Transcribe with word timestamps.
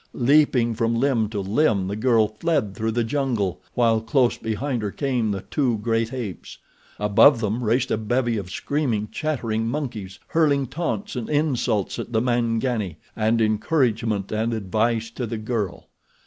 Leaping 0.15 0.73
from 0.73 0.95
limb 0.95 1.29
to 1.29 1.39
limb 1.39 1.87
the 1.87 1.95
girl 1.95 2.27
fled 2.27 2.73
through 2.73 2.89
the 2.89 3.03
jungle 3.03 3.61
while 3.75 4.01
close 4.01 4.35
behind 4.35 4.81
her 4.81 4.89
came 4.89 5.29
the 5.29 5.41
two 5.43 5.77
great 5.77 6.11
apes. 6.11 6.57
Above 6.97 7.39
them 7.39 7.63
raced 7.63 7.91
a 7.91 7.97
bevy 7.97 8.35
of 8.35 8.49
screaming, 8.49 9.07
chattering 9.11 9.67
monkeys, 9.67 10.17
hurling 10.29 10.65
taunts 10.65 11.15
and 11.15 11.29
insults 11.29 11.99
at 11.99 12.11
the 12.13 12.19
Mangani, 12.19 12.97
and 13.15 13.39
encouragement 13.43 14.31
and 14.31 14.55
advice 14.55 15.11
to 15.11 15.27
the 15.27 15.37
girl. 15.37 15.87